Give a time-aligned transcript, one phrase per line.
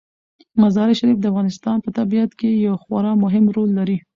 [0.61, 3.97] مزارشریف د افغانستان په طبیعت کې یو خورا مهم رول لري.